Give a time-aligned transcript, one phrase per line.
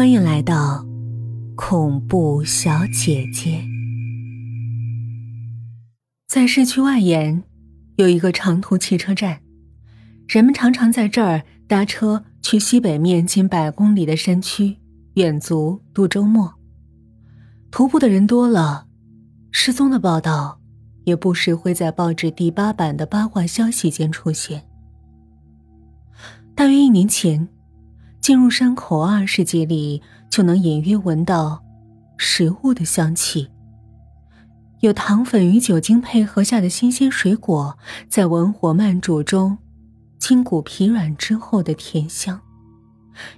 [0.00, 0.82] 欢迎来到
[1.54, 3.62] 恐怖小姐姐。
[6.26, 7.44] 在市区外沿
[7.96, 9.42] 有一个长途汽车站，
[10.26, 14.78] 人们常常在这儿搭车去西北面近百公里的山区
[15.16, 16.54] 远足度周末。
[17.70, 18.86] 徒步的人多了，
[19.52, 20.62] 失踪的报道
[21.04, 24.62] 也不时会在报纸第八版的八卦消息间出现。
[26.54, 27.46] 大约一年前。
[28.30, 31.64] 进入山口二世界里，就能隐约闻到
[32.16, 33.48] 食物的香气。
[34.78, 37.76] 有糖粉与酒精配合下的新鲜水果，
[38.08, 39.58] 在文火慢煮中，
[40.20, 42.38] 筋骨疲软之后的甜香；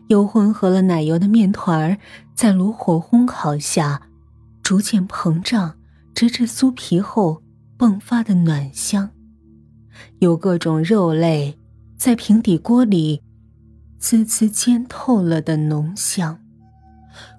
[0.08, 1.98] 有混合了奶油的面团儿，
[2.34, 4.02] 在炉火烘烤下，
[4.62, 5.74] 逐渐膨胀，
[6.14, 7.40] 直至酥皮后
[7.78, 9.08] 迸发的暖香；
[10.18, 11.58] 有各种肉类，
[11.96, 13.22] 在平底锅里。
[14.02, 16.36] 滋滋煎透了的浓香，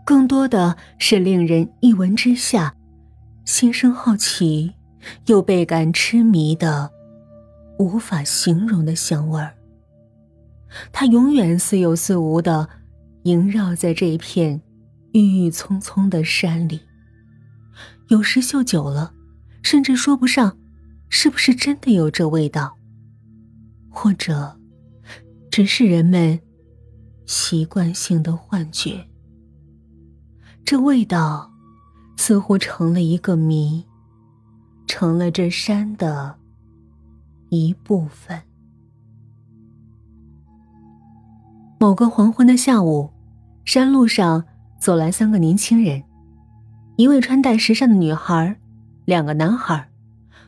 [0.06, 2.74] 更多的是令人一闻之下，
[3.44, 4.74] 心生好奇，
[5.26, 6.90] 又倍感痴迷的
[7.78, 9.54] 无法形容的香味儿。
[10.94, 12.70] 它永远似有似无的
[13.24, 14.62] 萦绕在这片
[15.12, 16.80] 郁郁葱葱的山里。
[18.08, 19.14] 有时嗅久了，
[19.62, 20.58] 甚至说不上
[21.10, 22.78] 是不是真的有这味道，
[23.90, 24.58] 或者
[25.52, 26.40] 只是人们。
[27.26, 29.08] 习惯性的幻觉，
[30.66, 31.52] 这味道
[32.18, 33.86] 似乎成了一个谜，
[34.88, 36.36] 成了这山的
[37.50, 38.42] 一部分。
[41.80, 43.10] 某个黄昏的下午，
[43.66, 44.46] 山路上
[44.80, 46.04] 走来三个年轻人，
[46.98, 48.60] 一位穿戴时尚的女孩，
[49.06, 49.90] 两个男孩，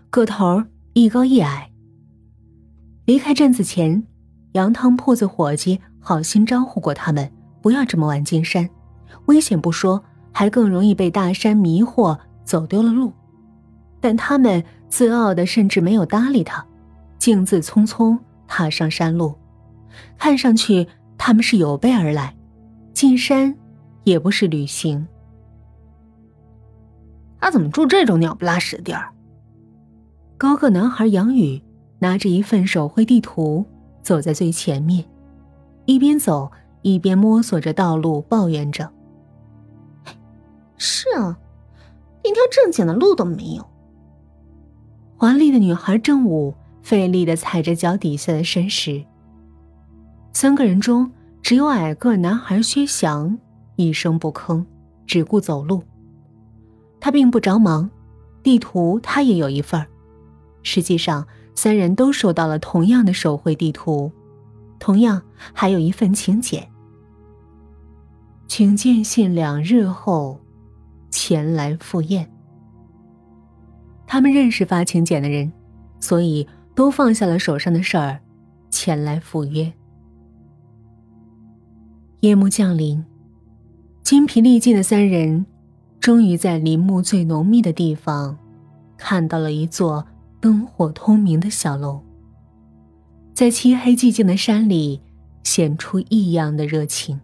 [0.09, 1.71] 个头一高一矮。
[3.05, 4.05] 离开镇子前，
[4.53, 5.79] 羊汤铺子伙计。
[6.07, 7.31] 好心招呼过他们，
[7.63, 8.69] 不要这么晚进山，
[9.25, 13.11] 危险不说，还更容易被大山迷惑，走丢了路。
[13.99, 16.63] 但他们自傲的甚至没有搭理他，
[17.17, 18.15] 径自匆匆
[18.47, 19.33] 踏上山路。
[20.15, 22.35] 看上去他们是有备而来，
[22.93, 23.55] 进山
[24.03, 25.07] 也不是旅行。
[27.41, 29.11] 他怎么住这种鸟不拉屎的地儿？
[30.37, 31.59] 高个男孩杨宇
[31.97, 33.65] 拿着一份手绘地图，
[34.03, 35.03] 走在最前面。
[35.85, 36.51] 一边走
[36.81, 38.91] 一边摸索着道路，抱怨着
[40.77, 41.37] ：“是啊，
[42.23, 43.65] 连条正经的路都没有。”
[45.17, 49.05] 华丽的女孩正午费力的踩着脚底下的山石。
[50.33, 53.37] 三个人中，只有矮个男孩薛翔
[53.77, 54.65] 一声不吭，
[55.05, 55.81] 只顾走路。
[56.99, 57.89] 他并不着忙，
[58.43, 59.87] 地图他也有一份儿。
[60.63, 61.25] 实际上，
[61.55, 64.11] 三人都收到了同样的手绘地图。
[64.85, 65.19] 同样
[65.51, 66.69] 还有一份请柬，
[68.45, 70.39] 请见信两日后
[71.09, 72.31] 前来赴宴。
[74.05, 75.51] 他们认识发请柬的人，
[75.99, 78.19] 所以都放下了手上的事儿，
[78.69, 79.73] 前来赴约。
[82.19, 83.03] 夜幕降临，
[84.03, 85.47] 精疲力尽的三人，
[85.99, 88.37] 终于在林木最浓密的地方，
[88.95, 90.05] 看到了一座
[90.39, 92.03] 灯火通明的小楼。
[93.35, 95.01] 在漆黑寂静的山里，
[95.43, 97.19] 显出异样的热情。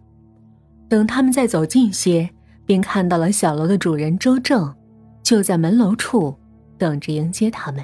[0.86, 2.28] 等他们再走近些，
[2.66, 4.74] 便看到了小楼的主人周正，
[5.22, 6.36] 就在门楼处
[6.76, 7.82] 等着迎接他们。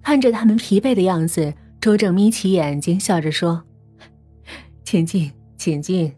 [0.00, 3.62] 看着他们疲惫的样子，周正眯起眼睛，笑着说
[4.82, 6.14] ：“请进，请进。”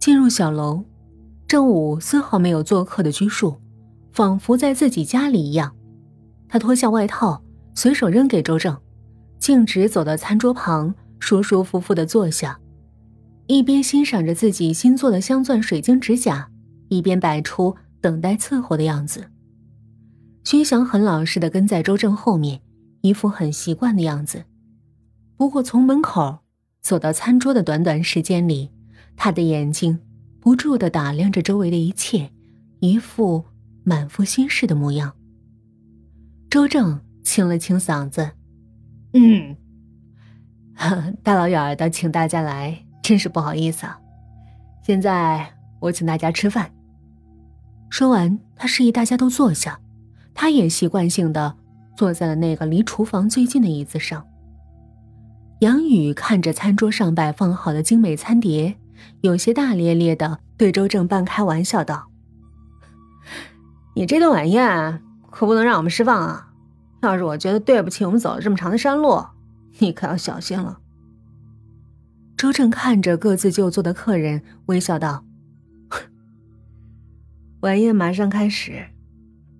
[0.00, 0.82] 进入小楼，
[1.46, 3.56] 正午丝毫没有做客的拘束，
[4.14, 5.76] 仿佛在自己家里一样。
[6.48, 7.42] 他脱下外套。
[7.74, 8.80] 随手扔给周正，
[9.38, 12.58] 径直走到餐桌旁，舒舒服服的坐下，
[13.48, 16.48] 一边欣赏着自己新做的镶钻水晶指甲，
[16.88, 19.24] 一边摆出等待伺候的样子。
[20.44, 22.60] 薛翔很老实的跟在周正后面，
[23.00, 24.44] 一副很习惯的样子。
[25.36, 26.38] 不过从门口
[26.80, 28.70] 走到餐桌的短短时间里，
[29.16, 29.98] 他的眼睛
[30.40, 32.30] 不住的打量着周围的一切，
[32.78, 33.44] 一副
[33.82, 35.12] 满腹心事的模样。
[36.48, 37.00] 周正。
[37.34, 38.30] 清了清嗓子，
[39.12, 39.56] 嗯，
[41.24, 43.98] 大老远的请大家来，真是不好意思啊。
[44.84, 46.70] 现在我请大家吃饭。
[47.90, 49.80] 说完，他示意大家都坐下，
[50.32, 51.56] 他也习惯性的
[51.96, 54.24] 坐在了那个离厨房最近的椅子上。
[55.58, 58.76] 杨宇看着餐桌上摆放好的精美餐碟，
[59.22, 62.06] 有些大咧咧的对周正半开玩笑道
[63.96, 65.02] ：“你这顿晚宴
[65.32, 66.50] 可不能让我们失望啊。”
[67.04, 69.24] 要是我觉得对不起我们走了这么长的山路，
[69.78, 70.80] 你可要小心了。
[72.36, 75.24] 周正看着各自就座的客人，微笑道
[77.62, 78.86] ：“晚宴马上开始，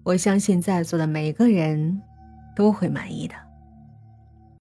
[0.05, 2.03] 我相信在座的每个人
[2.57, 3.35] 都会满意的。”